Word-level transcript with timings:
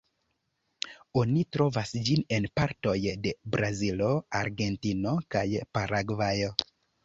Oni 1.21 1.43
trovas 1.57 1.91
ĝin 2.07 2.23
en 2.39 2.49
partoj 2.61 2.95
de 3.27 3.35
Brazilo, 3.59 4.11
Argentino 4.43 5.17
kaj 5.37 5.49
Paragvajo. 5.81 6.53